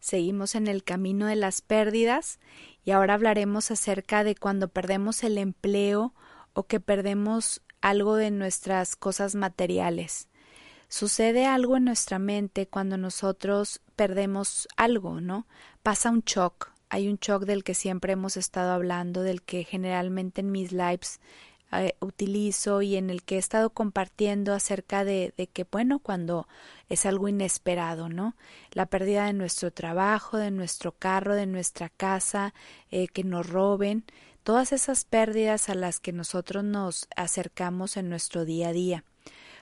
Seguimos 0.00 0.54
en 0.54 0.66
el 0.66 0.82
camino 0.82 1.26
de 1.26 1.36
las 1.36 1.60
pérdidas 1.60 2.40
y 2.84 2.90
ahora 2.90 3.14
hablaremos 3.14 3.70
acerca 3.70 4.24
de 4.24 4.34
cuando 4.34 4.68
perdemos 4.68 5.22
el 5.22 5.38
empleo 5.38 6.14
o 6.54 6.64
que 6.64 6.80
perdemos 6.80 7.62
algo 7.82 8.16
de 8.16 8.30
nuestras 8.30 8.96
cosas 8.96 9.34
materiales. 9.34 10.28
Sucede 10.88 11.46
algo 11.46 11.76
en 11.76 11.84
nuestra 11.84 12.18
mente 12.18 12.66
cuando 12.66 12.96
nosotros 12.96 13.80
perdemos 13.94 14.66
algo, 14.76 15.20
¿no? 15.20 15.46
Pasa 15.82 16.10
un 16.10 16.22
shock. 16.22 16.72
Hay 16.88 17.08
un 17.08 17.18
shock 17.18 17.44
del 17.44 17.62
que 17.62 17.74
siempre 17.74 18.14
hemos 18.14 18.36
estado 18.36 18.72
hablando, 18.72 19.22
del 19.22 19.42
que 19.42 19.62
generalmente 19.62 20.40
en 20.40 20.50
mis 20.50 20.72
lives 20.72 21.20
eh, 21.72 21.94
utilizo 22.00 22.82
y 22.82 22.96
en 22.96 23.10
el 23.10 23.22
que 23.22 23.36
he 23.36 23.38
estado 23.38 23.70
compartiendo 23.70 24.54
acerca 24.54 25.04
de, 25.04 25.32
de, 25.36 25.46
que, 25.46 25.64
bueno, 25.70 26.00
cuando 26.00 26.48
es 26.88 27.06
algo 27.06 27.28
inesperado, 27.28 28.08
¿no? 28.08 28.34
La 28.72 28.86
pérdida 28.86 29.26
de 29.26 29.32
nuestro 29.32 29.70
trabajo, 29.70 30.36
de 30.36 30.50
nuestro 30.50 30.92
carro, 30.92 31.34
de 31.34 31.46
nuestra 31.46 31.88
casa, 31.88 32.54
eh, 32.90 33.06
que 33.08 33.22
nos 33.22 33.48
roben, 33.48 34.04
todas 34.42 34.72
esas 34.72 35.04
pérdidas 35.04 35.68
a 35.68 35.74
las 35.74 36.00
que 36.00 36.12
nosotros 36.12 36.64
nos 36.64 37.06
acercamos 37.16 37.96
en 37.96 38.08
nuestro 38.08 38.44
día 38.44 38.68
a 38.68 38.72
día. 38.72 39.04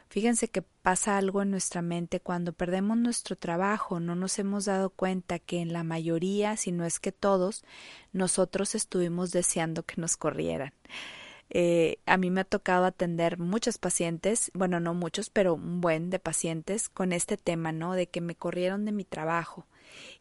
Fíjense 0.09 0.48
que 0.48 0.62
pasa 0.62 1.19
algo 1.19 1.43
en 1.43 1.50
nuestra 1.50 1.83
mente 1.83 2.20
cuando 2.20 2.55
perdemos 2.55 2.97
nuestro 2.97 3.37
trabajo, 3.37 4.00
no 4.00 4.15
nos 4.15 4.39
hemos 4.39 4.65
dado 4.65 4.89
cuenta 4.89 5.39
que 5.39 5.61
en 5.61 5.75
la 5.75 5.84
mayoría, 5.84 6.56
si 6.56 6.72
no 6.72 6.87
es 6.87 6.98
que 6.98 7.12
todos, 7.12 7.62
nosotros 8.15 8.75
estuvimos 8.75 9.31
deseando 9.33 9.83
que 9.83 10.00
nos 10.00 10.17
corrieran. 10.17 10.72
Eh, 11.50 11.98
a 12.06 12.16
mí 12.16 12.30
me 12.30 12.42
ha 12.42 12.44
tocado 12.44 12.84
atender 12.84 13.38
muchos 13.38 13.78
pacientes, 13.78 14.50
bueno, 14.54 14.80
no 14.80 14.94
muchos, 14.94 15.30
pero 15.30 15.54
un 15.54 15.80
buen 15.80 16.10
de 16.10 16.18
pacientes 16.18 16.88
con 16.88 17.12
este 17.12 17.36
tema, 17.36 17.72
¿no? 17.72 17.94
De 17.94 18.06
que 18.06 18.20
me 18.20 18.34
corrieron 18.34 18.84
de 18.84 18.92
mi 18.92 19.04
trabajo. 19.04 19.66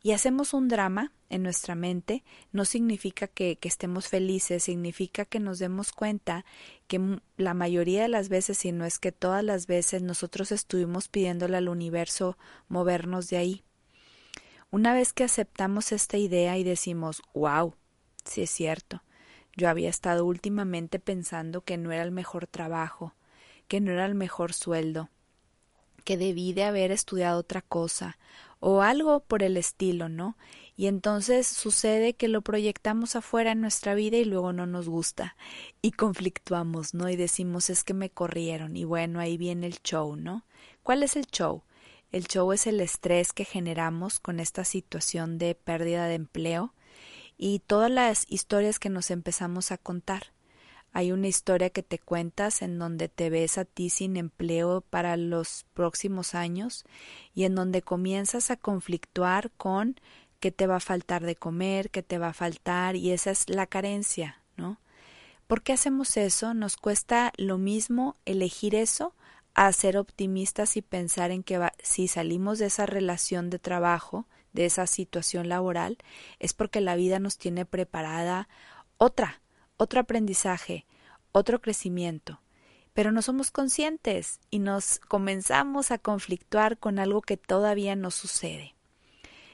Y 0.01 0.11
hacemos 0.11 0.53
un 0.53 0.69
drama 0.69 1.11
en 1.29 1.43
nuestra 1.43 1.75
mente, 1.75 2.23
no 2.53 2.63
significa 2.63 3.27
que, 3.27 3.57
estemos 3.61 4.07
felices, 4.07 4.63
significa 4.63 5.25
que 5.25 5.41
nos 5.41 5.59
demos 5.59 5.91
cuenta 5.91 6.45
que 6.87 7.19
la 7.35 7.53
mayoría 7.53 8.03
de 8.03 8.07
las 8.07 8.29
veces, 8.29 8.59
si 8.59 8.71
no 8.71 8.85
es 8.85 8.97
que 8.97 9.11
todas 9.11 9.43
las 9.43 9.67
veces, 9.67 10.01
nosotros 10.01 10.53
estuvimos 10.53 11.09
pidiéndole 11.09 11.57
al 11.57 11.67
universo 11.67 12.37
movernos 12.69 13.29
de 13.29 13.37
ahí. 13.37 13.63
Una 14.71 14.93
vez 14.93 15.11
que 15.11 15.25
aceptamos 15.25 15.91
esta 15.91 16.17
idea 16.17 16.57
y 16.57 16.63
decimos, 16.63 17.21
wow, 17.33 17.75
sí 18.23 18.43
es 18.43 18.49
cierto, 18.49 19.03
yo 19.57 19.67
había 19.69 19.89
estado 19.89 20.23
últimamente 20.23 20.99
pensando 20.99 21.61
que 21.61 21.77
no 21.77 21.91
era 21.91 22.03
el 22.03 22.11
mejor 22.11 22.47
trabajo, 22.47 23.15
que 23.67 23.81
no 23.81 23.91
era 23.91 24.05
el 24.05 24.15
mejor 24.15 24.53
sueldo, 24.53 25.09
que 26.05 26.15
debí 26.15 26.53
de 26.53 26.63
haber 26.63 26.91
estudiado 26.91 27.39
otra 27.39 27.61
cosa, 27.61 28.17
o 28.59 28.81
algo 28.81 29.19
por 29.19 29.43
el 29.43 29.57
estilo, 29.57 30.09
¿no? 30.09 30.37
Y 30.75 30.87
entonces 30.87 31.47
sucede 31.47 32.13
que 32.13 32.27
lo 32.27 32.41
proyectamos 32.41 33.15
afuera 33.15 33.51
en 33.51 33.61
nuestra 33.61 33.95
vida 33.95 34.17
y 34.17 34.25
luego 34.25 34.53
no 34.53 34.67
nos 34.67 34.87
gusta 34.87 35.35
y 35.81 35.91
conflictuamos, 35.91 36.93
¿no? 36.93 37.09
Y 37.09 37.15
decimos 37.15 37.69
es 37.69 37.83
que 37.83 37.93
me 37.93 38.09
corrieron 38.09 38.77
y 38.77 38.83
bueno, 38.83 39.19
ahí 39.19 39.37
viene 39.37 39.67
el 39.67 39.81
show, 39.83 40.15
¿no? 40.15 40.45
¿Cuál 40.83 41.03
es 41.03 41.15
el 41.15 41.25
show? 41.25 41.63
El 42.11 42.27
show 42.27 42.51
es 42.53 42.67
el 42.67 42.79
estrés 42.79 43.33
que 43.33 43.43
generamos 43.43 44.19
con 44.19 44.39
esta 44.39 44.63
situación 44.63 45.37
de 45.39 45.55
pérdida 45.55 46.05
de 46.05 46.15
empleo 46.15 46.73
y 47.37 47.59
todas 47.59 47.91
las 47.91 48.25
historias 48.29 48.79
que 48.79 48.89
nos 48.89 49.11
empezamos 49.11 49.71
a 49.71 49.77
contar. 49.77 50.33
Hay 50.93 51.11
una 51.11 51.27
historia 51.27 51.69
que 51.69 51.83
te 51.83 51.99
cuentas 51.99 52.61
en 52.61 52.79
donde 52.79 53.07
te 53.07 53.29
ves 53.29 53.57
a 53.57 53.65
ti 53.65 53.89
sin 53.89 54.17
empleo 54.17 54.81
para 54.81 55.15
los 55.15 55.65
próximos 55.73 56.33
años 56.33 56.85
y 57.35 57.43
en 57.43 57.55
donde 57.55 57.81
comienzas 57.81 58.49
a 58.49 58.57
conflictuar 58.57 59.51
con 59.51 59.99
qué 60.39 60.51
te 60.51 60.65
va 60.65 60.77
a 60.77 60.81
faltar 60.81 61.23
de 61.23 61.35
comer, 61.35 61.91
qué 61.91 62.03
te 62.03 62.17
va 62.17 62.29
a 62.29 62.33
faltar 62.33 62.95
y 62.95 63.11
esa 63.11 63.31
es 63.31 63.49
la 63.49 63.67
carencia, 63.67 64.41
¿no? 64.55 64.79
¿Por 65.45 65.61
qué 65.61 65.73
hacemos 65.73 66.17
eso? 66.17 66.53
Nos 66.53 66.77
cuesta 66.77 67.31
lo 67.37 67.57
mismo 67.57 68.15
elegir 68.25 68.75
eso 68.75 69.13
a 69.53 69.71
ser 69.71 69.97
optimistas 69.97 70.77
y 70.77 70.81
pensar 70.81 71.31
en 71.31 71.43
que 71.43 71.57
va, 71.57 71.73
si 71.81 72.07
salimos 72.07 72.59
de 72.59 72.67
esa 72.67 72.85
relación 72.85 73.49
de 73.49 73.59
trabajo, 73.59 74.27
de 74.57 74.65
esa 74.65 74.87
situación 74.87 75.49
laboral, 75.49 75.99
es 76.39 76.53
porque 76.53 76.81
la 76.81 76.95
vida 76.95 77.19
nos 77.19 77.37
tiene 77.37 77.65
preparada 77.65 78.49
otra, 78.97 79.39
otro 79.77 79.99
aprendizaje, 79.99 80.87
otro 81.31 81.61
crecimiento. 81.61 82.41
Pero 82.93 83.11
no 83.11 83.21
somos 83.21 83.51
conscientes 83.51 84.39
y 84.49 84.57
nos 84.57 84.97
comenzamos 84.97 85.91
a 85.91 85.99
conflictuar 85.99 86.79
con 86.79 86.97
algo 86.97 87.21
que 87.21 87.37
todavía 87.37 87.95
no 87.95 88.09
sucede. 88.09 88.73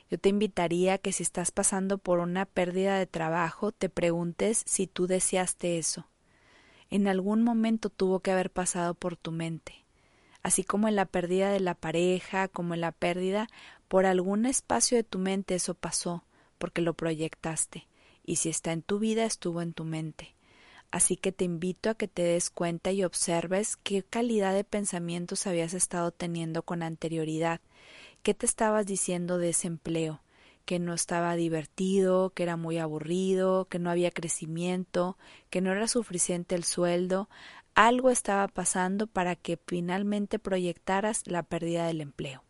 Yo 0.09 0.17
te 0.17 0.29
invitaría 0.29 0.93
a 0.93 0.97
que 0.97 1.11
si 1.11 1.23
estás 1.23 1.51
pasando 1.51 1.97
por 1.97 2.19
una 2.19 2.45
pérdida 2.45 2.97
de 2.97 3.05
trabajo, 3.05 3.73
te 3.73 3.89
preguntes 3.89 4.63
si 4.65 4.87
tú 4.87 5.05
deseaste 5.05 5.77
eso. 5.77 6.07
En 6.89 7.09
algún 7.09 7.43
momento 7.43 7.89
tuvo 7.89 8.21
que 8.21 8.31
haber 8.31 8.51
pasado 8.51 8.93
por 8.93 9.17
tu 9.17 9.33
mente 9.33 9.83
así 10.43 10.63
como 10.63 10.89
en 10.89 10.95
la 10.95 11.05
pérdida 11.05 11.49
de 11.49 11.61
la 11.61 11.73
pareja, 11.73 12.49
como 12.49 12.73
en 12.73 12.81
la 12.81 12.91
pérdida, 12.91 13.47
por 13.93 14.07
algún 14.07 14.47
espacio 14.47 14.97
de 14.97 15.03
tu 15.03 15.19
mente 15.19 15.53
eso 15.53 15.75
pasó, 15.75 16.23
porque 16.57 16.81
lo 16.81 16.95
proyectaste, 16.95 17.87
y 18.25 18.37
si 18.37 18.49
está 18.49 18.71
en 18.71 18.81
tu 18.81 18.97
vida, 18.97 19.23
estuvo 19.23 19.61
en 19.61 19.73
tu 19.73 19.83
mente. 19.83 20.33
Así 20.89 21.15
que 21.15 21.31
te 21.31 21.45
invito 21.45 21.91
a 21.91 21.93
que 21.93 22.07
te 22.07 22.23
des 22.23 22.49
cuenta 22.49 22.91
y 22.91 23.03
observes 23.03 23.77
qué 23.77 24.01
calidad 24.01 24.55
de 24.55 24.63
pensamientos 24.63 25.45
habías 25.45 25.75
estado 25.75 26.09
teniendo 26.09 26.63
con 26.63 26.81
anterioridad, 26.81 27.61
qué 28.23 28.33
te 28.33 28.47
estabas 28.47 28.87
diciendo 28.87 29.37
de 29.37 29.49
ese 29.49 29.67
empleo, 29.67 30.23
que 30.65 30.79
no 30.79 30.95
estaba 30.95 31.35
divertido, 31.35 32.31
que 32.31 32.41
era 32.41 32.57
muy 32.57 32.79
aburrido, 32.79 33.65
que 33.65 33.77
no 33.77 33.91
había 33.91 34.09
crecimiento, 34.09 35.19
que 35.51 35.61
no 35.61 35.71
era 35.71 35.87
suficiente 35.87 36.55
el 36.55 36.63
sueldo, 36.63 37.29
algo 37.75 38.09
estaba 38.09 38.47
pasando 38.47 39.05
para 39.05 39.35
que 39.35 39.59
finalmente 39.67 40.39
proyectaras 40.39 41.27
la 41.27 41.43
pérdida 41.43 41.85
del 41.85 42.01
empleo. 42.01 42.43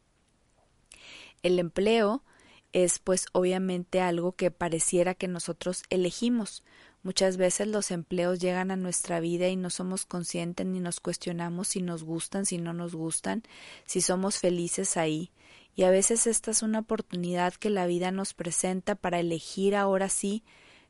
El 1.44 1.60
empleo 1.60 2.24
es 2.72 3.00
pues 3.00 3.28
obviamente 3.34 4.02
algo 4.02 4.32
que 4.32 4.50
pareciera 4.50 5.14
que 5.14 5.28
nosotros 5.28 5.84
elegimos. 5.90 6.64
Muchas 7.04 7.36
veces 7.36 7.68
los 7.68 7.92
empleos 7.92 8.40
llegan 8.40 8.72
a 8.72 8.78
nuestra 8.78 9.20
vida 9.20 9.50
y 9.50 9.58
no 9.58 9.70
somos 9.70 10.06
conscientes 10.06 10.66
ni 10.66 10.80
nos 10.80 11.02
cuestionamos 11.02 11.68
si 11.68 11.82
nos 11.82 12.04
gustan, 12.04 12.46
si 12.46 12.58
no 12.58 12.72
nos 12.74 12.96
gustan, 12.96 13.44
si 13.86 14.00
somos 14.00 14.40
felices 14.40 14.96
ahí. 14.96 15.32
Y 15.76 15.84
a 15.84 15.92
veces 15.92 16.28
esta 16.28 16.52
es 16.52 16.62
una 16.62 16.80
oportunidad 16.80 17.54
que 17.54 17.70
la 17.70 17.88
vida 17.88 18.12
nos 18.12 18.34
presenta 18.34 18.96
para 18.96 19.20
elegir 19.20 19.76
ahora 19.76 20.08
sí 20.08 20.44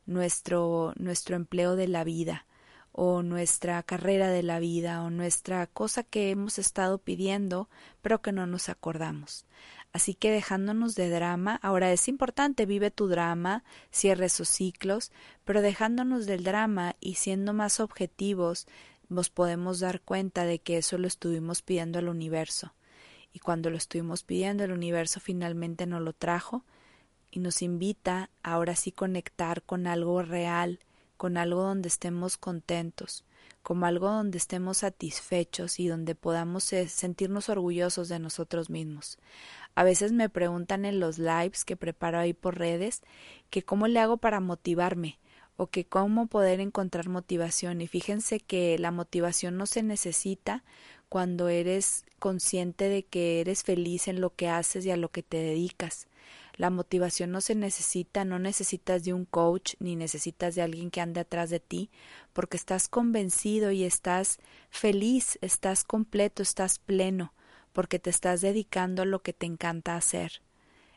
nuestro, 0.06 0.92
nuestro 0.96 1.34
empleo 1.34 1.74
de 1.74 1.88
la 1.88 2.04
vida 2.04 2.46
o 2.92 3.24
nuestra 3.24 3.82
carrera 3.82 4.28
de 4.28 4.44
la 4.44 4.60
vida 4.60 5.02
o 5.02 5.10
nuestra 5.10 5.66
cosa 5.66 6.04
que 6.04 6.30
hemos 6.30 6.60
estado 6.60 6.98
pidiendo 6.98 7.68
pero 8.02 8.22
que 8.22 8.30
no 8.30 8.46
nos 8.46 8.68
acordamos. 8.68 9.46
Así 9.94 10.14
que 10.14 10.32
dejándonos 10.32 10.96
de 10.96 11.08
drama, 11.08 11.60
ahora 11.62 11.92
es 11.92 12.08
importante, 12.08 12.66
vive 12.66 12.90
tu 12.90 13.06
drama, 13.06 13.62
cierre 13.92 14.26
esos 14.26 14.48
ciclos, 14.48 15.12
pero 15.44 15.62
dejándonos 15.62 16.26
del 16.26 16.42
drama 16.42 16.96
y 16.98 17.14
siendo 17.14 17.52
más 17.52 17.78
objetivos, 17.78 18.66
nos 19.08 19.30
podemos 19.30 19.78
dar 19.78 20.00
cuenta 20.00 20.46
de 20.46 20.58
que 20.58 20.78
eso 20.78 20.98
lo 20.98 21.06
estuvimos 21.06 21.62
pidiendo 21.62 22.00
al 22.00 22.08
universo. 22.08 22.74
Y 23.32 23.38
cuando 23.38 23.70
lo 23.70 23.76
estuvimos 23.76 24.24
pidiendo, 24.24 24.64
el 24.64 24.72
universo 24.72 25.20
finalmente 25.20 25.86
nos 25.86 26.02
lo 26.02 26.12
trajo 26.12 26.64
y 27.30 27.38
nos 27.38 27.62
invita 27.62 28.30
ahora 28.42 28.74
sí 28.74 28.90
conectar 28.90 29.62
con 29.62 29.86
algo 29.86 30.22
real, 30.22 30.80
con 31.16 31.36
algo 31.36 31.62
donde 31.62 31.86
estemos 31.86 32.36
contentos, 32.36 33.24
como 33.62 33.86
algo 33.86 34.08
donde 34.10 34.38
estemos 34.38 34.78
satisfechos 34.78 35.78
y 35.78 35.86
donde 35.86 36.14
podamos 36.14 36.64
sentirnos 36.64 37.48
orgullosos 37.48 38.08
de 38.08 38.18
nosotros 38.18 38.70
mismos. 38.70 39.18
A 39.74 39.84
veces 39.84 40.12
me 40.12 40.28
preguntan 40.28 40.84
en 40.84 41.00
los 41.00 41.18
lives 41.18 41.64
que 41.64 41.76
preparo 41.76 42.18
ahí 42.18 42.32
por 42.32 42.58
redes 42.58 43.02
que 43.50 43.62
cómo 43.62 43.88
le 43.88 44.00
hago 44.00 44.18
para 44.18 44.40
motivarme 44.40 45.18
o 45.56 45.68
que 45.68 45.84
cómo 45.84 46.26
poder 46.26 46.60
encontrar 46.60 47.08
motivación. 47.08 47.80
Y 47.80 47.86
fíjense 47.86 48.40
que 48.40 48.78
la 48.78 48.90
motivación 48.90 49.56
no 49.56 49.66
se 49.66 49.82
necesita 49.82 50.64
cuando 51.08 51.48
eres 51.48 52.04
consciente 52.18 52.88
de 52.88 53.04
que 53.04 53.40
eres 53.40 53.62
feliz 53.62 54.08
en 54.08 54.20
lo 54.20 54.34
que 54.34 54.48
haces 54.48 54.84
y 54.86 54.90
a 54.90 54.96
lo 54.96 55.10
que 55.10 55.22
te 55.22 55.36
dedicas. 55.36 56.08
La 56.56 56.70
motivación 56.70 57.32
no 57.32 57.40
se 57.40 57.54
necesita, 57.56 58.24
no 58.24 58.38
necesitas 58.38 59.04
de 59.04 59.12
un 59.12 59.24
coach 59.24 59.74
ni 59.80 59.96
necesitas 59.96 60.54
de 60.54 60.62
alguien 60.62 60.90
que 60.90 61.00
ande 61.00 61.20
atrás 61.20 61.50
de 61.50 61.58
ti, 61.58 61.90
porque 62.32 62.56
estás 62.56 62.88
convencido 62.88 63.72
y 63.72 63.84
estás 63.84 64.38
feliz, 64.70 65.38
estás 65.40 65.82
completo, 65.84 66.42
estás 66.42 66.78
pleno, 66.78 67.34
porque 67.74 67.98
te 67.98 68.08
estás 68.08 68.40
dedicando 68.40 69.02
a 69.02 69.04
lo 69.04 69.20
que 69.20 69.34
te 69.34 69.44
encanta 69.44 69.96
hacer. 69.96 70.40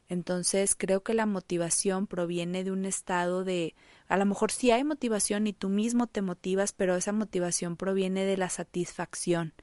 Entonces 0.08 0.76
creo 0.78 1.04
que 1.04 1.14
la 1.14 1.26
motivación 1.26 2.08
proviene 2.08 2.64
de 2.64 2.72
un 2.72 2.86
estado 2.86 3.44
de 3.44 3.76
a 4.08 4.16
lo 4.16 4.26
mejor 4.26 4.52
sí 4.52 4.72
hay 4.72 4.86
motivación 4.86 5.48
y 5.48 5.54
tú 5.54 5.68
mismo 5.68 6.08
te 6.08 6.22
motivas, 6.22 6.72
pero 6.72 6.96
esa 6.96 7.12
motivación 7.12 7.76
proviene 7.76 8.24
de 8.24 8.38
la 8.38 8.48
satisfacción. 8.48 9.54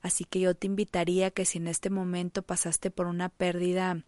Así 0.00 0.24
que 0.24 0.40
yo 0.40 0.54
te 0.56 0.66
invitaría 0.66 1.30
que 1.30 1.44
si 1.44 1.58
en 1.58 1.68
este 1.68 1.90
momento 1.90 2.42
pasaste 2.42 2.90
por 2.90 3.06
una 3.06 3.28
pérdida 3.28 4.02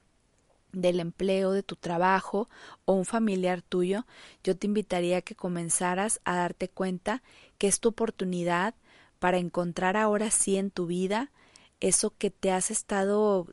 del 0.72 0.98
empleo, 0.98 1.52
de 1.52 1.62
tu 1.62 1.76
trabajo 1.76 2.48
o 2.84 2.94
un 2.94 3.04
familiar 3.04 3.60
tuyo, 3.62 4.06
yo 4.42 4.56
te 4.56 4.66
invitaría 4.66 5.20
que 5.22 5.34
comenzaras 5.34 6.20
a 6.24 6.36
darte 6.36 6.68
cuenta 6.68 7.22
que 7.58 7.68
es 7.68 7.80
tu 7.80 7.90
oportunidad 7.90 8.74
para 9.18 9.38
encontrar 9.38 9.96
ahora 9.96 10.30
sí 10.30 10.56
en 10.56 10.70
tu 10.70 10.86
vida 10.86 11.30
eso 11.80 12.14
que 12.16 12.30
te 12.30 12.52
has 12.52 12.70
estado 12.70 13.46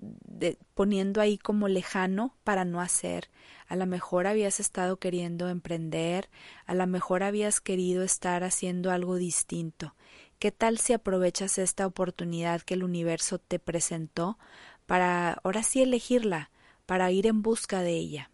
poniendo 0.74 1.21
ahí 1.21 1.38
como 1.38 1.68
lejano 1.68 2.35
para 2.44 2.65
no 2.65 2.81
hacer. 2.81 3.29
A 3.68 3.75
lo 3.75 3.85
mejor 3.85 4.27
habías 4.27 4.59
estado 4.59 4.97
queriendo 4.97 5.50
emprender, 5.50 6.29
a 6.65 6.74
lo 6.74 6.85
mejor 6.88 7.24
habías 7.24 7.62
querido 7.62 8.03
estar 8.03 8.44
haciendo 8.44 8.91
algo 8.91 9.15
distinto. 9.15 9.95
¿Qué 10.39 10.51
tal 10.51 10.77
si 10.77 10.94
aprovechas 10.94 11.57
esta 11.57 11.88
oportunidad 11.88 12.62
que 12.62 12.75
el 12.75 12.83
universo 12.83 13.39
te 13.39 13.59
presentó 13.59 14.38
para 14.85 15.33
ahora 15.44 15.63
sí 15.63 15.81
elegirla? 15.81 16.51
para 16.88 17.12
ir 17.12 17.27
en 17.27 17.44
busca 17.44 17.81
de 17.81 17.91
ella. 17.91 18.31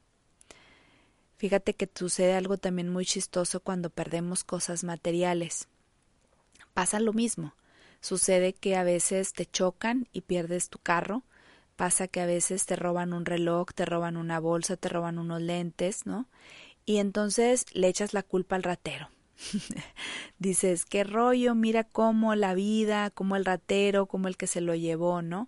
Fíjate 1.36 1.74
que 1.74 1.90
sucede 1.94 2.36
algo 2.36 2.58
también 2.58 2.88
muy 2.88 3.06
chistoso 3.06 3.60
cuando 3.60 3.90
perdemos 3.90 4.46
cosas 4.46 4.86
materiales. 4.86 5.68
Pasa 6.74 7.02
lo 7.02 7.12
mismo. 7.12 7.54
Sucede 8.04 8.52
que 8.52 8.76
a 8.76 8.84
veces 8.84 9.32
te 9.32 9.46
chocan 9.46 10.10
y 10.12 10.22
pierdes 10.22 10.68
tu 10.68 10.78
carro. 10.78 11.24
Pasa 11.78 12.10
que 12.10 12.20
a 12.20 12.26
veces 12.26 12.66
te 12.66 12.76
roban 12.76 13.14
un 13.14 13.26
reloj, 13.26 13.68
te 13.74 13.86
roban 13.86 14.18
una 14.18 14.42
bolsa, 14.42 14.76
te 14.76 14.90
roban 14.90 15.20
unos 15.20 15.42
lentes, 15.42 16.06
¿no? 16.06 16.28
Y 16.86 16.98
entonces 16.98 17.66
le 17.72 17.88
echas 17.88 18.14
la 18.14 18.22
culpa 18.22 18.58
al 18.58 18.64
ratero. 18.64 19.08
Dices, 20.38 20.84
qué 20.84 21.06
rollo, 21.06 21.56
mira 21.56 21.86
cómo 21.86 22.36
la 22.36 22.54
vida, 22.54 23.10
como 23.10 23.38
el 23.38 23.46
ratero, 23.46 24.06
como 24.06 24.28
el 24.28 24.36
que 24.36 24.48
se 24.48 24.60
lo 24.60 24.76
llevó, 24.76 25.22
¿no? 25.22 25.48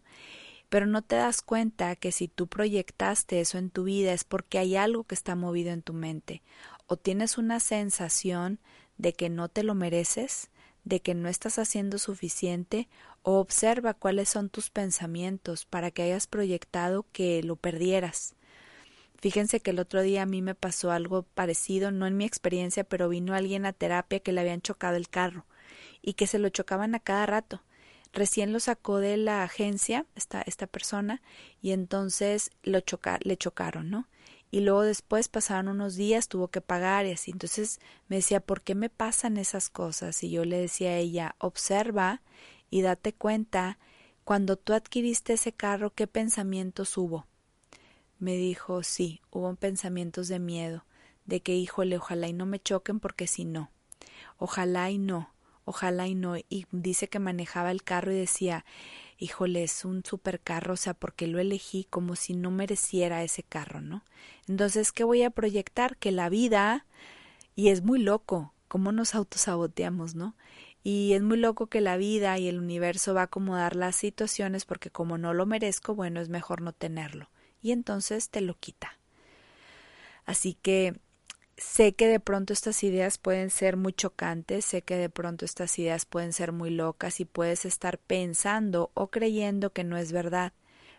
pero 0.70 0.88
no 0.88 1.02
te 1.02 1.16
das 1.18 1.42
cuenta 1.42 1.96
que 1.96 2.12
si 2.12 2.28
tú 2.28 2.48
proyectaste 2.48 3.40
eso 3.40 3.58
en 3.58 3.70
tu 3.70 3.84
vida 3.84 4.14
es 4.14 4.24
porque 4.24 4.58
hay 4.58 4.76
algo 4.76 5.04
que 5.04 5.16
está 5.16 5.36
movido 5.36 5.72
en 5.72 5.82
tu 5.82 5.94
mente 5.94 6.42
o 6.88 6.98
tienes 6.98 7.38
una 7.38 7.60
sensación 7.60 8.60
de 8.98 9.14
que 9.14 9.30
no 9.30 9.50
te 9.50 9.64
lo 9.64 9.76
mereces, 9.76 10.50
de 10.86 11.02
que 11.02 11.14
no 11.14 11.28
estás 11.28 11.60
haciendo 11.60 11.98
suficiente 11.98 12.88
o 13.22 13.40
observa 13.40 13.94
cuáles 13.94 14.30
son 14.30 14.50
tus 14.50 14.70
pensamientos 14.70 15.66
para 15.66 15.92
que 15.92 16.04
hayas 16.04 16.28
proyectado 16.28 17.06
que 17.12 17.44
lo 17.44 17.58
perdieras. 17.58 18.36
Fíjense 19.20 19.60
que 19.60 19.72
el 19.72 19.80
otro 19.80 20.02
día 20.02 20.22
a 20.22 20.28
mí 20.28 20.42
me 20.42 20.56
pasó 20.56 20.92
algo 20.92 21.24
parecido, 21.24 21.92
no 21.92 22.08
en 22.08 22.16
mi 22.16 22.26
experiencia, 22.26 22.84
pero 22.84 23.10
vino 23.10 23.34
alguien 23.34 23.66
a 23.66 23.74
terapia 23.74 24.20
que 24.20 24.32
le 24.32 24.42
habían 24.42 24.62
chocado 24.62 24.96
el 24.96 25.10
carro 25.10 25.46
y 26.02 26.14
que 26.14 26.28
se 26.28 26.40
lo 26.40 26.50
chocaban 26.50 26.96
a 26.96 27.00
cada 27.00 27.26
rato 27.26 27.62
recién 28.16 28.54
lo 28.54 28.60
sacó 28.60 29.00
de 29.00 29.18
la 29.18 29.44
agencia 29.44 30.06
esta, 30.16 30.42
esta 30.42 30.66
persona 30.66 31.22
y 31.62 31.72
entonces 31.72 32.50
lo 32.64 32.80
le 33.22 33.38
chocaron, 33.38 33.90
¿no? 33.92 34.08
Y 34.52 34.62
luego 34.62 34.84
después 34.84 35.28
pasaron 35.28 35.68
unos 35.68 35.96
días, 35.96 36.28
tuvo 36.28 36.48
que 36.48 36.62
pagar 36.62 37.06
y 37.06 37.12
así. 37.12 37.32
Entonces 37.32 37.80
me 38.08 38.18
decía, 38.18 38.40
¿por 38.40 38.62
qué 38.62 38.76
me 38.76 38.90
pasan 38.90 39.38
esas 39.38 39.70
cosas? 39.70 40.24
Y 40.24 40.30
yo 40.30 40.46
le 40.46 40.58
decía 40.58 40.92
a 40.92 40.98
ella, 40.98 41.36
observa 41.40 42.22
y 42.70 42.82
date 42.82 43.14
cuenta 43.14 43.78
cuando 44.24 44.58
tú 44.58 44.74
adquiriste 44.74 45.34
ese 45.34 45.52
carro, 45.52 45.94
¿qué 45.94 46.08
pensamientos 46.08 46.98
hubo? 46.98 47.28
Me 48.18 48.36
dijo, 48.36 48.82
sí, 48.82 49.22
hubo 49.30 49.54
pensamientos 49.56 50.28
de 50.30 50.40
miedo, 50.40 50.86
de 51.26 51.42
que, 51.42 51.54
híjole, 51.56 51.98
ojalá 51.98 52.28
y 52.28 52.34
no 52.34 52.46
me 52.46 52.60
choquen 52.60 53.00
porque 53.00 53.28
si 53.28 53.46
no, 53.46 53.72
ojalá 54.38 54.90
y 54.90 54.98
no, 54.98 55.35
ojalá 55.66 56.08
y 56.08 56.16
no. 56.16 56.38
Y 56.38 56.66
dice 56.72 57.10
que 57.10 57.20
manejaba 57.20 57.72
el 57.72 57.84
carro 57.84 58.12
y 58.14 58.18
decía, 58.18 58.66
híjole, 59.18 59.64
es 59.64 59.86
un 59.86 60.04
supercarro, 60.06 60.74
o 60.74 60.78
sea, 60.78 60.94
porque 60.94 61.28
lo 61.28 61.40
elegí 61.40 61.86
como 61.90 62.16
si 62.16 62.34
no 62.34 62.52
mereciera 62.52 63.24
ese 63.24 63.44
carro, 63.44 63.82
¿no? 63.82 64.04
Entonces, 64.48 64.92
¿qué 64.92 65.04
voy 65.04 65.24
a 65.24 65.30
proyectar? 65.30 65.98
Que 65.98 66.12
la 66.12 66.30
vida, 66.30 66.86
y 67.56 67.70
es 67.70 67.84
muy 67.84 68.00
loco, 68.00 68.54
cómo 68.68 68.92
nos 68.92 69.16
autosaboteamos, 69.16 70.16
¿no? 70.16 70.36
Y 70.84 71.14
es 71.14 71.24
muy 71.24 71.38
loco 71.38 71.68
que 71.68 71.82
la 71.82 71.98
vida 71.98 72.38
y 72.38 72.48
el 72.48 72.60
universo 72.60 73.16
va 73.16 73.22
a 73.22 73.26
acomodar 73.26 73.76
las 73.76 73.96
situaciones 73.96 74.66
porque 74.66 74.92
como 74.92 75.18
no 75.18 75.34
lo 75.34 75.48
merezco, 75.48 75.96
bueno, 75.96 76.22
es 76.22 76.30
mejor 76.30 76.62
no 76.62 76.74
tenerlo. 76.74 77.30
Y 77.62 77.72
entonces 77.72 78.30
te 78.30 78.42
lo 78.42 78.54
quita. 78.60 79.00
Así 80.26 80.54
que 80.54 81.00
sé 81.58 81.94
que 81.94 82.08
de 82.08 82.20
pronto 82.20 82.54
estas 82.54 82.84
ideas 82.84 83.18
pueden 83.18 83.50
ser 83.50 83.78
muy 83.78 83.94
chocantes, 83.94 84.66
sé 84.66 84.82
que 84.82 84.98
de 84.98 85.10
pronto 85.10 85.46
estas 85.46 85.78
ideas 85.80 86.06
pueden 86.06 86.34
ser 86.34 86.52
muy 86.52 86.70
locas 86.70 87.20
y 87.20 87.26
puedes 87.26 87.66
estar 87.66 87.98
pensando 87.98 88.92
o 88.94 89.08
creyendo 89.08 89.72
que 89.72 89.84
no 89.84 89.98
es 89.98 90.12
verdad, 90.12 90.54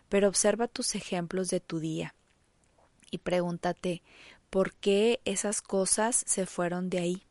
pero 0.09 0.27
observa 0.27 0.67
tus 0.67 0.95
ejemplos 0.95 1.49
de 1.49 1.59
tu 1.59 1.79
día 1.79 2.15
y 3.11 3.19
pregúntate 3.19 4.01
por 4.49 4.73
qué 4.73 5.21
esas 5.25 5.61
cosas 5.61 6.23
se 6.25 6.45
fueron 6.45 6.89
de 6.89 6.99
ahí 6.99 7.26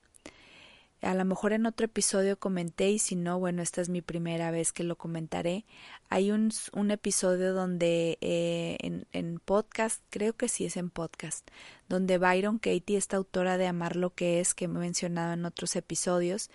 a 1.03 1.15
lo 1.15 1.25
mejor 1.25 1.53
en 1.53 1.67
otro 1.67 1.87
episodio 1.87 2.39
comenté 2.39 2.91
y 2.91 2.99
si 2.99 3.17
no, 3.17 3.39
bueno, 3.39 3.63
esta 3.63 3.81
es 3.81 3.89
mi 3.89 4.01
primera 4.01 4.51
vez 4.51 4.73
que 4.73 4.83
lo 4.83 4.97
comentaré. 4.97 5.65
Hay 6.09 6.31
un, 6.31 6.51
episodio 6.91 7.53
donde 7.53 8.19
eh, 8.21 8.79
en, 8.81 9.07
en, 9.13 9.39
podcast, 9.39 10.03
creo 10.11 10.35
que 10.35 10.49
sí 10.49 10.65
es 10.65 10.77
en 10.77 10.91
podcast, 10.91 11.49
donde 11.89 12.19
Byron 12.19 12.59
Katie, 12.59 12.97
esta 12.97 13.17
autora 13.19 13.59
de 13.59 13.67
Amar 13.67 13.97
lo 13.97 14.15
que 14.15 14.41
es, 14.41 14.55
que 14.55 14.65
he 14.65 14.69
mencionado 14.69 15.35
en 15.35 15.45
otros 15.45 15.77
episodios, 15.77 16.51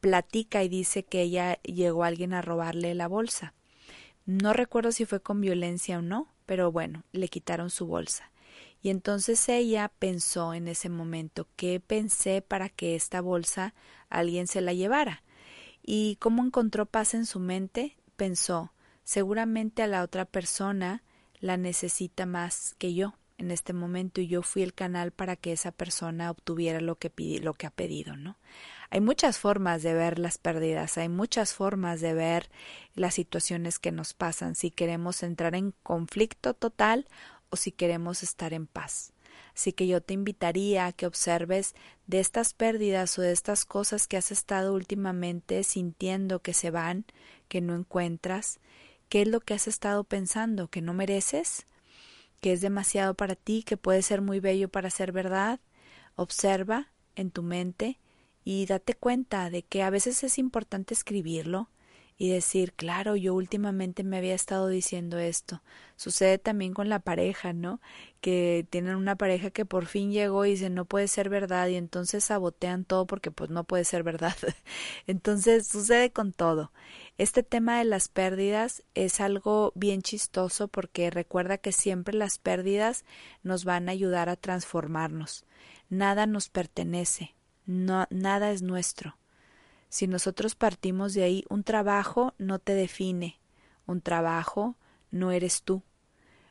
platica 0.00 0.62
y 0.62 0.68
dice 0.68 1.04
que 1.04 1.22
ella 1.22 1.58
llegó 1.62 2.04
a 2.04 2.08
alguien 2.08 2.34
a 2.34 2.42
robarle 2.42 2.94
la 2.94 3.08
bolsa. 3.08 3.54
No 4.26 4.52
recuerdo 4.52 4.92
si 4.92 5.04
fue 5.04 5.20
con 5.20 5.40
violencia 5.40 5.98
o 5.98 6.02
no, 6.02 6.28
pero 6.46 6.72
bueno, 6.72 7.04
le 7.12 7.28
quitaron 7.28 7.70
su 7.70 7.86
bolsa. 7.86 8.30
Y 8.84 8.90
entonces 8.90 9.48
ella 9.48 9.90
pensó 9.98 10.52
en 10.52 10.68
ese 10.68 10.90
momento, 10.90 11.48
¿qué 11.56 11.80
pensé 11.80 12.42
para 12.42 12.68
que 12.68 12.96
esta 12.96 13.22
bolsa 13.22 13.72
alguien 14.10 14.46
se 14.46 14.60
la 14.60 14.74
llevara? 14.74 15.22
Y 15.82 16.16
cómo 16.16 16.44
encontró 16.44 16.84
paz 16.84 17.14
en 17.14 17.24
su 17.24 17.40
mente, 17.40 17.96
pensó, 18.16 18.74
seguramente 19.02 19.82
a 19.82 19.86
la 19.86 20.02
otra 20.02 20.26
persona 20.26 21.02
la 21.40 21.56
necesita 21.56 22.26
más 22.26 22.74
que 22.76 22.92
yo 22.92 23.14
en 23.38 23.50
este 23.50 23.72
momento 23.72 24.20
y 24.20 24.28
yo 24.28 24.42
fui 24.42 24.62
el 24.62 24.74
canal 24.74 25.12
para 25.12 25.36
que 25.36 25.52
esa 25.52 25.72
persona 25.72 26.30
obtuviera 26.30 26.82
lo 26.82 26.96
que 26.96 27.10
lo 27.40 27.54
que 27.54 27.66
ha 27.66 27.70
pedido, 27.70 28.16
¿no? 28.16 28.36
Hay 28.90 29.00
muchas 29.00 29.38
formas 29.38 29.82
de 29.82 29.94
ver 29.94 30.18
las 30.18 30.36
pérdidas, 30.36 30.98
hay 30.98 31.08
muchas 31.08 31.54
formas 31.54 32.02
de 32.02 32.12
ver 32.12 32.50
las 32.94 33.14
situaciones 33.14 33.78
que 33.78 33.92
nos 33.92 34.12
pasan, 34.12 34.54
si 34.54 34.70
queremos 34.70 35.22
entrar 35.22 35.54
en 35.54 35.72
conflicto 35.82 36.52
total 36.52 37.08
si 37.52 37.72
queremos 37.72 38.22
estar 38.22 38.52
en 38.52 38.66
paz. 38.66 39.12
Así 39.54 39.72
que 39.72 39.86
yo 39.86 40.00
te 40.00 40.14
invitaría 40.14 40.86
a 40.86 40.92
que 40.92 41.06
observes 41.06 41.74
de 42.06 42.20
estas 42.20 42.54
pérdidas 42.54 43.18
o 43.18 43.22
de 43.22 43.32
estas 43.32 43.64
cosas 43.64 44.08
que 44.08 44.16
has 44.16 44.32
estado 44.32 44.74
últimamente 44.74 45.62
sintiendo 45.62 46.42
que 46.42 46.54
se 46.54 46.70
van, 46.70 47.04
que 47.48 47.60
no 47.60 47.76
encuentras, 47.76 48.58
qué 49.08 49.22
es 49.22 49.28
lo 49.28 49.40
que 49.40 49.54
has 49.54 49.68
estado 49.68 50.04
pensando, 50.04 50.68
que 50.68 50.82
no 50.82 50.92
mereces, 50.92 51.66
que 52.40 52.52
es 52.52 52.60
demasiado 52.60 53.14
para 53.14 53.36
ti, 53.36 53.62
que 53.62 53.76
puede 53.76 54.02
ser 54.02 54.20
muy 54.20 54.40
bello 54.40 54.68
para 54.68 54.90
ser 54.90 55.12
verdad. 55.12 55.60
Observa 56.16 56.90
en 57.14 57.30
tu 57.30 57.42
mente 57.42 57.98
y 58.44 58.66
date 58.66 58.94
cuenta 58.94 59.50
de 59.50 59.62
que 59.62 59.82
a 59.82 59.90
veces 59.90 60.22
es 60.24 60.38
importante 60.38 60.94
escribirlo, 60.94 61.70
y 62.16 62.30
decir, 62.30 62.72
claro, 62.74 63.16
yo 63.16 63.34
últimamente 63.34 64.04
me 64.04 64.18
había 64.18 64.34
estado 64.34 64.68
diciendo 64.68 65.18
esto. 65.18 65.62
Sucede 65.96 66.38
también 66.38 66.72
con 66.72 66.88
la 66.88 67.00
pareja, 67.00 67.52
¿no? 67.52 67.80
Que 68.20 68.66
tienen 68.70 68.94
una 68.96 69.16
pareja 69.16 69.50
que 69.50 69.64
por 69.64 69.86
fin 69.86 70.12
llegó 70.12 70.44
y 70.44 70.50
dice, 70.50 70.70
no 70.70 70.84
puede 70.84 71.08
ser 71.08 71.28
verdad 71.28 71.66
y 71.68 71.74
entonces 71.76 72.24
sabotean 72.24 72.84
todo 72.84 73.06
porque 73.06 73.30
pues 73.32 73.50
no 73.50 73.64
puede 73.64 73.84
ser 73.84 74.04
verdad. 74.04 74.36
entonces 75.08 75.66
sucede 75.66 76.12
con 76.12 76.32
todo. 76.32 76.72
Este 77.18 77.42
tema 77.42 77.78
de 77.78 77.84
las 77.84 78.08
pérdidas 78.08 78.84
es 78.94 79.20
algo 79.20 79.72
bien 79.74 80.02
chistoso 80.02 80.68
porque 80.68 81.10
recuerda 81.10 81.58
que 81.58 81.72
siempre 81.72 82.14
las 82.14 82.38
pérdidas 82.38 83.04
nos 83.42 83.64
van 83.64 83.88
a 83.88 83.92
ayudar 83.92 84.28
a 84.28 84.36
transformarnos. 84.36 85.44
Nada 85.88 86.26
nos 86.26 86.48
pertenece, 86.48 87.34
no, 87.66 88.06
nada 88.10 88.52
es 88.52 88.62
nuestro. 88.62 89.16
Si 89.94 90.08
nosotros 90.08 90.56
partimos 90.56 91.14
de 91.14 91.22
ahí, 91.22 91.44
un 91.48 91.62
trabajo 91.62 92.34
no 92.36 92.58
te 92.58 92.74
define, 92.74 93.38
un 93.86 94.00
trabajo 94.00 94.74
no 95.12 95.30
eres 95.30 95.62
tú. 95.62 95.84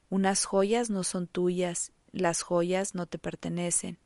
Unas 0.10 0.46
joyas 0.46 0.90
no 0.90 1.04
son 1.04 1.28
tuyas, 1.28 1.92
las 2.14 2.42
joyas 2.42 2.96
no 2.96 3.06
te 3.06 3.18
pertenecen. 3.18 3.98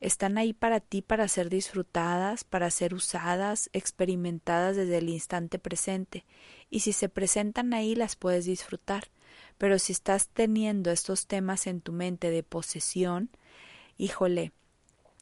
Están 0.00 0.38
ahí 0.38 0.54
para 0.54 0.80
ti 0.80 1.02
para 1.02 1.28
ser 1.28 1.50
disfrutadas, 1.50 2.44
para 2.44 2.70
ser 2.70 2.94
usadas, 2.94 3.68
experimentadas 3.74 4.74
desde 4.74 4.96
el 4.96 5.10
instante 5.10 5.58
presente, 5.58 6.24
y 6.70 6.80
si 6.80 6.94
se 6.94 7.10
presentan 7.10 7.74
ahí 7.74 7.94
las 7.94 8.16
puedes 8.16 8.46
disfrutar. 8.46 9.10
Pero 9.58 9.78
si 9.78 9.92
estás 9.92 10.28
teniendo 10.28 10.90
estos 10.90 11.26
temas 11.26 11.66
en 11.66 11.82
tu 11.82 11.92
mente 11.92 12.30
de 12.30 12.42
posesión, 12.42 13.28
híjole, 13.98 14.52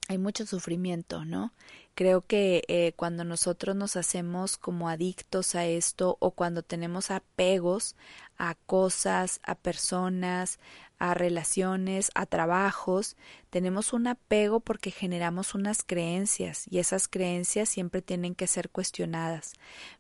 hay 0.09 0.17
mucho 0.17 0.47
sufrimiento, 0.47 1.27
¿no? 1.27 1.53
Creo 1.95 2.23
que 2.23 2.65
eh, 2.69 2.93
cuando 2.97 3.25
nosotros 3.25 3.77
nos 3.77 3.97
hacemos 3.97 4.57
como 4.57 4.89
adictos 4.89 5.55
a 5.55 5.67
esto 5.67 6.17
o 6.21 6.31
cuando 6.31 6.63
tenemos 6.63 7.11
apegos 7.11 7.95
a 8.39 8.55
cosas, 8.55 9.41
a 9.43 9.55
personas, 9.55 10.61
a 10.99 11.13
relaciones, 11.13 12.11
a 12.15 12.25
trabajos, 12.25 13.17
tenemos 13.51 13.93
un 13.93 14.07
apego 14.07 14.61
porque 14.61 14.91
generamos 14.91 15.55
unas 15.55 15.83
creencias 15.83 16.65
y 16.71 16.79
esas 16.79 17.07
creencias 17.07 17.69
siempre 17.69 18.01
tienen 18.01 18.35
que 18.35 18.47
ser 18.47 18.71
cuestionadas. 18.71 19.53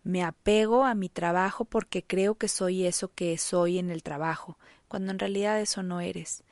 Me 0.04 0.24
apego 0.24 0.84
a 0.84 0.94
mi 0.94 1.10
trabajo 1.10 1.66
porque 1.66 2.02
creo 2.02 2.36
que 2.36 2.48
soy 2.48 2.86
eso 2.86 3.12
que 3.12 3.36
soy 3.36 3.78
en 3.78 3.90
el 3.90 4.02
trabajo 4.02 4.56
cuando 4.88 5.12
en 5.12 5.18
realidad 5.18 5.60
eso 5.60 5.82
no 5.82 6.00
eres. 6.00 6.42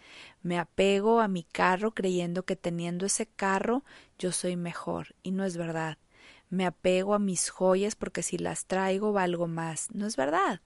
Me 0.42 0.58
apego 0.58 1.20
a 1.20 1.28
mi 1.28 1.42
carro 1.42 1.92
creyendo 1.92 2.44
que 2.44 2.56
teniendo 2.56 3.06
ese 3.06 3.26
carro 3.26 3.82
yo 4.18 4.32
soy 4.32 4.56
mejor, 4.56 5.14
y 5.22 5.32
no 5.32 5.44
es 5.44 5.56
verdad. 5.56 5.98
Me 6.48 6.64
apego 6.64 7.14
a 7.14 7.18
mis 7.18 7.50
joyas 7.50 7.96
porque 7.96 8.22
si 8.22 8.38
las 8.38 8.66
traigo 8.66 9.12
valgo 9.12 9.48
más, 9.48 9.88
no 9.92 10.06
es 10.06 10.16
verdad. 10.16 10.60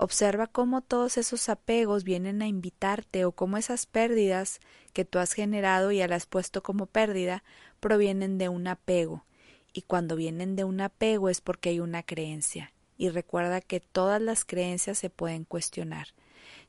Observa 0.00 0.46
cómo 0.46 0.80
todos 0.80 1.18
esos 1.18 1.48
apegos 1.48 2.04
vienen 2.04 2.40
a 2.40 2.46
invitarte 2.46 3.24
o 3.24 3.32
cómo 3.32 3.56
esas 3.56 3.86
pérdidas 3.86 4.60
que 4.92 5.04
tú 5.04 5.18
has 5.18 5.32
generado 5.32 5.90
y 5.90 5.98
las 5.98 6.12
has 6.12 6.26
puesto 6.26 6.62
como 6.62 6.86
pérdida 6.86 7.42
provienen 7.80 8.38
de 8.38 8.48
un 8.48 8.68
apego. 8.68 9.24
Y 9.72 9.82
cuando 9.82 10.14
vienen 10.14 10.54
de 10.54 10.62
un 10.62 10.80
apego 10.80 11.28
es 11.28 11.40
porque 11.40 11.70
hay 11.70 11.80
una 11.80 12.04
creencia. 12.04 12.72
Y 12.96 13.08
recuerda 13.08 13.60
que 13.60 13.80
todas 13.80 14.22
las 14.22 14.44
creencias 14.44 14.98
se 14.98 15.10
pueden 15.10 15.44
cuestionar. 15.44 16.08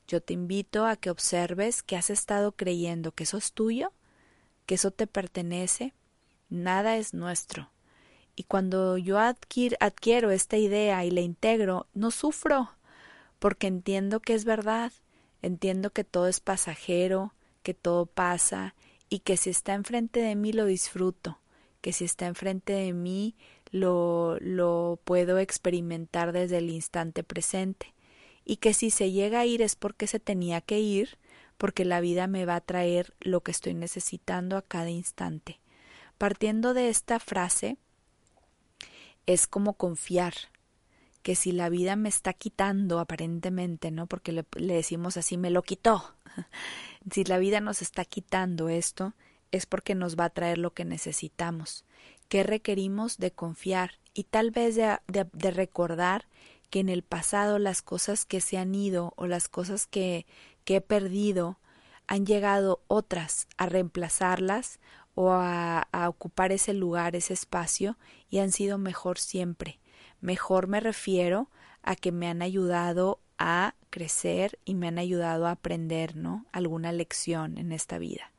Yo 0.06 0.20
te 0.20 0.32
invito 0.32 0.86
a 0.86 0.96
que 0.96 1.10
observes 1.10 1.82
que 1.82 1.96
has 1.96 2.10
estado 2.10 2.52
creyendo 2.52 3.12
que 3.12 3.24
eso 3.24 3.36
es 3.36 3.52
tuyo, 3.52 3.92
que 4.66 4.74
eso 4.74 4.90
te 4.90 5.06
pertenece, 5.06 5.94
nada 6.48 6.96
es 6.96 7.14
nuestro. 7.14 7.70
Y 8.36 8.44
cuando 8.44 8.96
yo 8.98 9.18
adquiero 9.18 10.30
esta 10.30 10.56
idea 10.56 11.04
y 11.04 11.10
la 11.10 11.20
integro, 11.20 11.86
no 11.94 12.10
sufro, 12.10 12.70
porque 13.38 13.66
entiendo 13.66 14.20
que 14.20 14.34
es 14.34 14.44
verdad, 14.44 14.92
entiendo 15.42 15.90
que 15.90 16.04
todo 16.04 16.26
es 16.26 16.40
pasajero, 16.40 17.34
que 17.62 17.74
todo 17.74 18.06
pasa, 18.06 18.74
y 19.08 19.20
que 19.20 19.36
si 19.36 19.50
está 19.50 19.74
enfrente 19.74 20.20
de 20.20 20.36
mí 20.36 20.52
lo 20.52 20.64
disfruto, 20.64 21.38
que 21.80 21.92
si 21.92 22.04
está 22.04 22.26
enfrente 22.26 22.72
de 22.72 22.92
mí 22.92 23.34
lo, 23.70 24.38
lo 24.40 25.00
puedo 25.04 25.38
experimentar 25.38 26.32
desde 26.32 26.58
el 26.58 26.70
instante 26.70 27.22
presente 27.24 27.94
y 28.50 28.56
que 28.56 28.74
si 28.74 28.90
se 28.90 29.12
llega 29.12 29.38
a 29.38 29.46
ir 29.46 29.62
es 29.62 29.76
porque 29.76 30.08
se 30.08 30.18
tenía 30.18 30.60
que 30.60 30.80
ir, 30.80 31.18
porque 31.56 31.84
la 31.84 32.00
vida 32.00 32.26
me 32.26 32.46
va 32.46 32.56
a 32.56 32.60
traer 32.60 33.14
lo 33.20 33.42
que 33.42 33.52
estoy 33.52 33.74
necesitando 33.74 34.56
a 34.56 34.62
cada 34.62 34.90
instante. 34.90 35.60
Partiendo 36.18 36.74
de 36.74 36.88
esta 36.88 37.20
frase, 37.20 37.76
es 39.24 39.46
como 39.46 39.74
confiar 39.74 40.34
que 41.22 41.36
si 41.36 41.52
la 41.52 41.68
vida 41.68 41.94
me 41.94 42.08
está 42.08 42.32
quitando 42.32 42.98
aparentemente, 42.98 43.92
¿no? 43.92 44.08
Porque 44.08 44.32
le, 44.32 44.44
decimos 44.56 45.16
así, 45.16 45.36
me 45.36 45.50
lo 45.50 45.62
quitó. 45.62 46.16
si 47.12 47.22
la 47.22 47.38
vida 47.38 47.60
nos 47.60 47.82
está 47.82 48.04
quitando 48.04 48.68
esto, 48.68 49.14
es 49.52 49.64
porque 49.64 49.94
nos 49.94 50.18
va 50.18 50.24
a 50.24 50.30
traer 50.30 50.58
lo 50.58 50.74
que 50.74 50.84
necesitamos. 50.84 51.84
¿Qué 52.28 52.42
requerimos 52.42 53.16
de 53.18 53.30
confiar? 53.30 54.00
Y 54.12 54.24
tal 54.24 54.50
vez 54.50 54.74
de, 54.74 54.98
de 55.06 55.50
recordar 55.52 56.26
que 56.70 56.80
en 56.80 56.88
el 56.88 57.02
pasado 57.02 57.58
las 57.58 57.82
cosas 57.82 58.24
que 58.24 58.40
se 58.40 58.56
han 58.56 58.74
ido 58.74 59.12
o 59.16 59.26
las 59.26 59.48
cosas 59.48 59.86
que, 59.86 60.26
que 60.64 60.76
he 60.76 60.80
perdido 60.80 61.58
han 62.06 62.26
llegado 62.26 62.82
otras 62.86 63.48
a 63.56 63.66
reemplazarlas 63.66 64.80
o 65.14 65.32
a, 65.32 65.88
a, 65.92 66.08
ocupar 66.08 66.52
ese 66.52 66.72
lugar, 66.72 67.14
ese 67.14 67.34
espacio, 67.34 67.98
y 68.30 68.38
han 68.38 68.52
sido 68.52 68.78
mejor 68.78 69.18
siempre. 69.18 69.80
Mejor 70.20 70.66
me 70.66 70.80
refiero 70.80 71.50
a 71.82 71.96
que 71.96 72.12
me 72.12 72.28
han 72.28 72.42
ayudado 72.42 73.20
a 73.38 73.74
crecer 73.90 74.58
y 74.64 74.74
me 74.74 74.88
han 74.88 74.98
ayudado 74.98 75.46
a 75.46 75.52
aprender, 75.52 76.16
¿no? 76.16 76.46
Alguna 76.52 76.92
lección 76.92 77.58
en 77.58 77.72
esta 77.72 77.98
vida. 77.98 78.32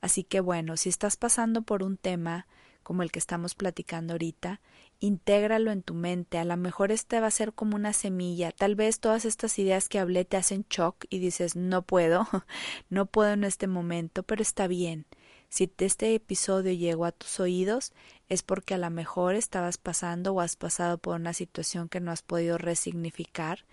Así 0.00 0.24
que 0.24 0.40
bueno, 0.40 0.76
si 0.76 0.90
estás 0.90 1.16
pasando 1.16 1.62
por 1.62 1.82
un 1.82 1.96
tema 1.96 2.46
como 2.84 3.02
el 3.02 3.10
que 3.10 3.18
estamos 3.18 3.56
platicando 3.56 4.14
ahorita, 4.14 4.60
intégralo 5.00 5.72
en 5.72 5.82
tu 5.82 5.94
mente. 5.94 6.38
A 6.38 6.44
lo 6.44 6.56
mejor 6.56 6.92
este 6.92 7.18
va 7.18 7.26
a 7.26 7.32
ser 7.32 7.52
como 7.52 7.74
una 7.74 7.92
semilla. 7.92 8.52
Tal 8.52 8.76
vez 8.76 9.00
todas 9.00 9.24
estas 9.24 9.58
ideas 9.58 9.88
que 9.88 9.98
hablé 9.98 10.24
te 10.24 10.36
hacen 10.36 10.64
shock 10.70 11.06
y 11.10 11.18
dices, 11.18 11.56
no 11.56 11.82
puedo, 11.82 12.28
no 12.90 13.06
puedo 13.06 13.32
en 13.32 13.42
este 13.42 13.66
momento, 13.66 14.22
pero 14.22 14.42
está 14.42 14.68
bien. 14.68 15.06
Si 15.48 15.72
este 15.78 16.14
episodio 16.14 16.72
llegó 16.72 17.04
a 17.04 17.12
tus 17.12 17.38
oídos, 17.38 17.92
es 18.28 18.42
porque 18.42 18.74
a 18.74 18.78
lo 18.78 18.90
mejor 18.90 19.36
estabas 19.36 19.78
pasando 19.78 20.32
o 20.32 20.40
has 20.40 20.56
pasado 20.56 20.98
por 20.98 21.14
una 21.14 21.32
situación 21.32 21.88
que 21.88 22.00
no 22.00 22.10
has 22.10 22.22
podido 22.22 22.58
resignificar 22.58 23.64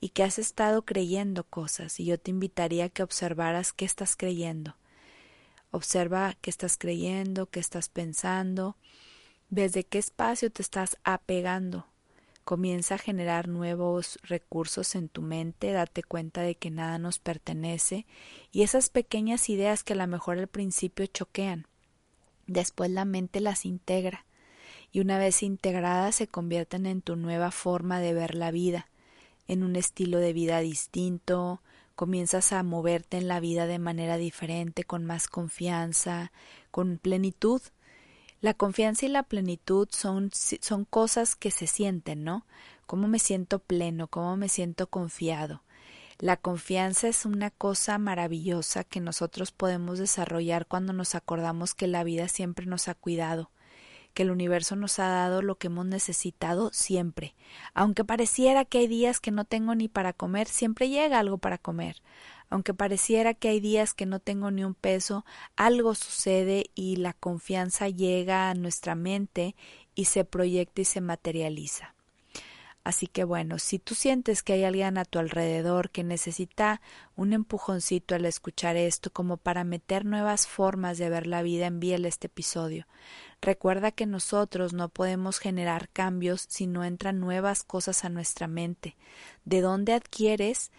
y 0.00 0.10
que 0.10 0.22
has 0.22 0.38
estado 0.38 0.86
creyendo 0.86 1.44
cosas. 1.44 2.00
Y 2.00 2.06
yo 2.06 2.18
te 2.18 2.30
invitaría 2.30 2.86
a 2.86 2.88
que 2.88 3.02
observaras 3.02 3.72
qué 3.72 3.84
estás 3.84 4.16
creyendo. 4.16 4.76
Observa 5.70 6.36
qué 6.40 6.50
estás 6.50 6.78
creyendo, 6.78 7.46
qué 7.46 7.60
estás 7.60 7.88
pensando, 7.88 8.76
desde 9.50 9.84
qué 9.84 9.98
espacio 9.98 10.50
te 10.50 10.62
estás 10.62 10.96
apegando. 11.04 11.86
Comienza 12.44 12.94
a 12.94 12.98
generar 12.98 13.48
nuevos 13.48 14.18
recursos 14.22 14.94
en 14.94 15.08
tu 15.08 15.20
mente, 15.22 15.72
date 15.72 16.04
cuenta 16.04 16.42
de 16.42 16.54
que 16.54 16.70
nada 16.70 16.98
nos 16.98 17.18
pertenece 17.18 18.06
y 18.52 18.62
esas 18.62 18.88
pequeñas 18.88 19.48
ideas 19.48 19.82
que 19.82 19.94
a 19.94 19.96
lo 19.96 20.06
mejor 20.06 20.38
al 20.38 20.46
principio 20.46 21.06
choquean, 21.06 21.66
después 22.46 22.90
la 22.90 23.04
mente 23.04 23.40
las 23.40 23.64
integra 23.64 24.26
y 24.92 25.00
una 25.00 25.18
vez 25.18 25.42
integradas 25.42 26.14
se 26.14 26.28
convierten 26.28 26.86
en 26.86 27.02
tu 27.02 27.16
nueva 27.16 27.50
forma 27.50 28.00
de 28.00 28.14
ver 28.14 28.34
la 28.34 28.52
vida, 28.52 28.88
en 29.48 29.62
un 29.62 29.74
estilo 29.76 30.18
de 30.18 30.32
vida 30.32 30.60
distinto, 30.60 31.60
comienzas 31.96 32.52
a 32.52 32.62
moverte 32.62 33.16
en 33.16 33.26
la 33.26 33.40
vida 33.40 33.66
de 33.66 33.80
manera 33.80 34.18
diferente, 34.18 34.84
con 34.84 35.04
más 35.04 35.26
confianza, 35.26 36.30
con 36.70 36.98
plenitud, 36.98 37.60
la 38.40 38.54
confianza 38.54 39.06
y 39.06 39.08
la 39.08 39.22
plenitud 39.24 39.88
son, 39.90 40.30
son 40.32 40.84
cosas 40.84 41.34
que 41.34 41.50
se 41.50 41.66
sienten, 41.66 42.22
¿no? 42.22 42.46
¿Cómo 42.86 43.08
me 43.08 43.18
siento 43.18 43.58
pleno? 43.58 44.08
¿Cómo 44.08 44.36
me 44.36 44.48
siento 44.48 44.88
confiado? 44.88 45.62
La 46.18 46.36
confianza 46.36 47.08
es 47.08 47.24
una 47.24 47.50
cosa 47.50 47.98
maravillosa 47.98 48.84
que 48.84 49.00
nosotros 49.00 49.52
podemos 49.52 49.98
desarrollar 49.98 50.66
cuando 50.66 50.92
nos 50.92 51.14
acordamos 51.14 51.74
que 51.74 51.86
la 51.86 52.04
vida 52.04 52.28
siempre 52.28 52.66
nos 52.66 52.88
ha 52.88 52.94
cuidado, 52.94 53.50
que 54.16 54.22
el 54.22 54.30
universo 54.30 54.76
nos 54.76 54.98
ha 54.98 55.08
dado 55.08 55.42
lo 55.42 55.58
que 55.58 55.66
hemos 55.66 55.84
necesitado 55.84 56.70
siempre. 56.72 57.34
Aunque 57.74 58.02
pareciera 58.02 58.64
que 58.64 58.78
hay 58.78 58.86
días 58.86 59.20
que 59.20 59.30
no 59.30 59.44
tengo 59.44 59.74
ni 59.74 59.88
para 59.88 60.14
comer, 60.14 60.48
siempre 60.48 60.88
llega 60.88 61.18
algo 61.18 61.36
para 61.36 61.58
comer. 61.58 62.00
Aunque 62.48 62.72
pareciera 62.72 63.34
que 63.34 63.48
hay 63.48 63.60
días 63.60 63.92
que 63.92 64.06
no 64.06 64.18
tengo 64.18 64.50
ni 64.50 64.64
un 64.64 64.72
peso, 64.72 65.26
algo 65.54 65.94
sucede 65.94 66.70
y 66.74 66.96
la 66.96 67.12
confianza 67.12 67.90
llega 67.90 68.48
a 68.48 68.54
nuestra 68.54 68.94
mente 68.94 69.54
y 69.94 70.06
se 70.06 70.24
proyecta 70.24 70.80
y 70.80 70.86
se 70.86 71.02
materializa. 71.02 71.94
Así 72.84 73.08
que 73.08 73.24
bueno, 73.24 73.58
si 73.58 73.78
tú 73.78 73.94
sientes 73.94 74.42
que 74.42 74.54
hay 74.54 74.64
alguien 74.64 74.96
a 74.96 75.04
tu 75.04 75.18
alrededor 75.18 75.90
que 75.90 76.04
necesita 76.04 76.80
un 77.16 77.34
empujoncito 77.34 78.14
al 78.14 78.24
escuchar 78.24 78.76
esto 78.76 79.10
como 79.12 79.36
para 79.36 79.64
meter 79.64 80.06
nuevas 80.06 80.46
formas 80.46 80.96
de 80.96 81.10
ver 81.10 81.26
la 81.26 81.42
vida, 81.42 81.66
envíale 81.66 82.08
este 82.08 82.28
episodio. 82.28 82.86
Recuerda 83.40 83.92
que 83.92 84.06
nosotros 84.06 84.72
no 84.72 84.88
podemos 84.88 85.38
generar 85.38 85.88
cambios 85.90 86.46
si 86.48 86.66
no 86.66 86.84
entran 86.84 87.20
nuevas 87.20 87.62
cosas 87.62 88.04
a 88.04 88.08
nuestra 88.08 88.48
mente. 88.48 88.96
¿De 89.44 89.60
dónde 89.60 89.92
adquieres 89.92 90.70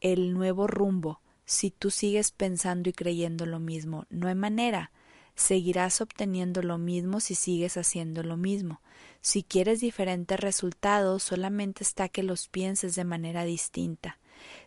el 0.00 0.34
nuevo 0.34 0.66
rumbo 0.66 1.20
si 1.44 1.70
tú 1.70 1.90
sigues 1.90 2.32
pensando 2.32 2.90
y 2.90 2.92
creyendo 2.92 3.46
lo 3.46 3.60
mismo. 3.60 4.04
No 4.10 4.28
hay 4.28 4.34
manera. 4.34 4.90
Seguirás 5.34 6.00
obteniendo 6.00 6.62
lo 6.62 6.78
mismo 6.78 7.20
si 7.20 7.34
sigues 7.34 7.76
haciendo 7.76 8.22
lo 8.22 8.36
mismo. 8.36 8.80
Si 9.20 9.42
quieres 9.42 9.80
diferentes 9.80 10.38
resultados, 10.40 11.22
solamente 11.22 11.84
está 11.84 12.08
que 12.08 12.22
los 12.22 12.48
pienses 12.48 12.94
de 12.94 13.04
manera 13.04 13.44
distinta. 13.44 14.18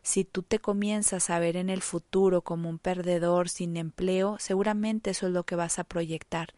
Si 0.02 0.24
tú 0.24 0.42
te 0.42 0.60
comienzas 0.60 1.30
a 1.30 1.40
ver 1.40 1.58
en 1.58 1.70
el 1.70 1.82
futuro 1.82 2.42
como 2.42 2.70
un 2.70 2.80
perdedor 2.80 3.50
sin 3.50 3.78
empleo, 3.78 4.38
seguramente 4.40 5.12
eso 5.12 5.28
es 5.28 5.34
lo 5.34 5.44
que 5.44 5.56
vas 5.56 5.80
a 5.80 5.84
proyectar. 5.84 6.54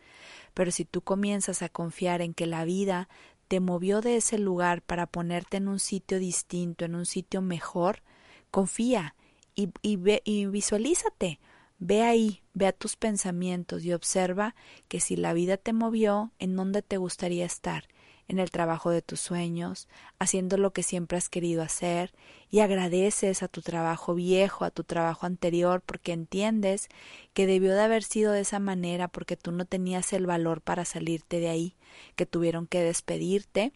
Pero 0.53 0.71
si 0.71 0.85
tú 0.85 1.01
comienzas 1.01 1.61
a 1.61 1.69
confiar 1.69 2.21
en 2.21 2.33
que 2.33 2.45
la 2.45 2.65
vida 2.65 3.09
te 3.47 3.59
movió 3.59 4.01
de 4.01 4.17
ese 4.17 4.37
lugar 4.37 4.81
para 4.81 5.07
ponerte 5.07 5.57
en 5.57 5.67
un 5.67 5.79
sitio 5.79 6.19
distinto, 6.19 6.85
en 6.85 6.95
un 6.95 7.05
sitio 7.05 7.41
mejor, 7.41 8.01
confía 8.49 9.15
y, 9.55 9.69
y, 9.81 9.97
ve, 9.97 10.21
y 10.25 10.45
visualízate. 10.45 11.39
Ve 11.79 12.03
ahí, 12.03 12.43
ve 12.53 12.67
a 12.67 12.73
tus 12.73 12.95
pensamientos 12.95 13.83
y 13.83 13.93
observa 13.93 14.55
que 14.87 14.99
si 14.99 15.15
la 15.15 15.33
vida 15.33 15.57
te 15.57 15.73
movió, 15.73 16.31
en 16.37 16.55
dónde 16.55 16.81
te 16.81 16.97
gustaría 16.97 17.45
estar 17.45 17.87
en 18.31 18.39
el 18.39 18.49
trabajo 18.49 18.91
de 18.91 19.01
tus 19.01 19.19
sueños, 19.19 19.89
haciendo 20.17 20.55
lo 20.55 20.71
que 20.71 20.83
siempre 20.83 21.17
has 21.17 21.27
querido 21.27 21.61
hacer, 21.61 22.13
y 22.49 22.61
agradeces 22.61 23.43
a 23.43 23.49
tu 23.49 23.61
trabajo 23.61 24.15
viejo, 24.15 24.63
a 24.63 24.71
tu 24.71 24.85
trabajo 24.85 25.25
anterior, 25.25 25.81
porque 25.85 26.13
entiendes 26.13 26.87
que 27.33 27.45
debió 27.45 27.73
de 27.73 27.81
haber 27.81 28.03
sido 28.03 28.31
de 28.31 28.39
esa 28.39 28.59
manera 28.59 29.09
porque 29.09 29.35
tú 29.35 29.51
no 29.51 29.65
tenías 29.65 30.13
el 30.13 30.25
valor 30.25 30.61
para 30.61 30.85
salirte 30.85 31.41
de 31.41 31.49
ahí, 31.49 31.75
que 32.15 32.25
tuvieron 32.25 32.67
que 32.67 32.81
despedirte 32.81 33.73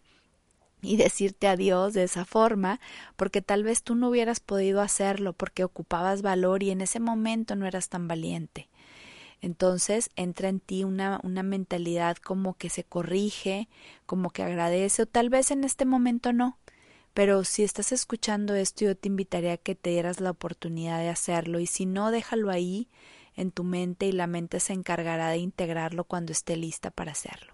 y 0.82 0.96
decirte 0.96 1.48
adiós 1.48 1.94
de 1.94 2.04
esa 2.04 2.24
forma, 2.24 2.80
porque 3.18 3.42
tal 3.42 3.64
vez 3.64 3.84
tú 3.84 3.94
no 3.96 4.08
hubieras 4.08 4.40
podido 4.40 4.80
hacerlo 4.80 5.34
porque 5.34 5.66
ocupabas 5.66 6.22
valor 6.22 6.64
y 6.64 6.72
en 6.72 6.80
ese 6.80 7.02
momento 7.02 7.58
no 7.58 7.68
eras 7.68 7.90
tan 7.90 8.08
valiente. 8.08 8.70
Entonces 9.46 10.10
entra 10.16 10.50
en 10.50 10.60
ti 10.60 10.84
una, 10.84 11.20
una 11.22 11.44
mentalidad 11.44 12.18
como 12.18 12.56
que 12.56 12.72
se 12.72 12.84
corrige, 12.84 13.70
como 14.08 14.32
que 14.32 14.42
agradece, 14.42 15.04
o 15.04 15.06
tal 15.06 15.30
vez 15.30 15.52
en 15.52 15.64
este 15.64 15.86
momento 15.86 16.34
no. 16.34 16.58
Pero 17.14 17.44
si 17.44 17.64
estás 17.64 17.92
escuchando 17.92 18.56
esto, 18.56 18.86
yo 18.86 18.98
te 18.98 19.08
invitaría 19.08 19.54
a 19.54 19.58
que 19.58 19.76
te 19.76 19.92
dieras 19.92 20.20
la 20.20 20.32
oportunidad 20.32 20.98
de 20.98 21.10
hacerlo, 21.10 21.60
y 21.60 21.68
si 21.68 21.86
no, 21.86 22.10
déjalo 22.10 22.50
ahí 22.50 22.88
en 23.36 23.52
tu 23.52 23.64
mente 23.64 24.08
y 24.08 24.14
la 24.14 24.26
mente 24.26 24.60
se 24.60 24.74
encargará 24.74 25.30
de 25.30 25.38
integrarlo 25.38 26.06
cuando 26.06 26.32
esté 26.32 26.58
lista 26.58 26.90
para 26.90 27.12
hacerlo. 27.12 27.54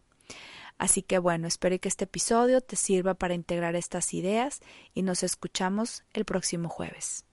Así 0.78 1.02
que 1.02 1.20
bueno, 1.20 1.46
espero 1.46 1.78
que 1.78 1.90
este 1.90 2.06
episodio 2.06 2.62
te 2.62 2.78
sirva 2.78 3.16
para 3.16 3.34
integrar 3.34 3.76
estas 3.76 4.14
ideas 4.14 4.62
y 4.94 5.02
nos 5.02 5.24
escuchamos 5.24 6.06
el 6.14 6.24
próximo 6.24 6.70
jueves. 6.70 7.26